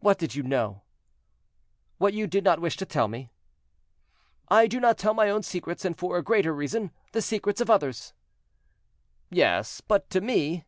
"What 0.00 0.18
did 0.18 0.34
you 0.34 0.42
know?" 0.42 0.82
"What 1.96 2.12
you 2.12 2.26
did 2.26 2.44
not 2.44 2.60
wish 2.60 2.76
to 2.76 2.84
tell 2.84 3.08
me." 3.08 3.30
"I 4.50 4.66
do 4.66 4.78
not 4.78 4.98
tell 4.98 5.14
my 5.14 5.30
own 5.30 5.42
secrets, 5.42 5.82
and, 5.82 5.96
for 5.96 6.18
a 6.18 6.22
greater 6.22 6.52
reason, 6.52 6.90
the 7.12 7.22
secrets 7.22 7.62
of 7.62 7.70
others." 7.70 8.12
"Yes, 9.30 9.80
but 9.80 10.10
to 10.10 10.20
me." 10.20 10.66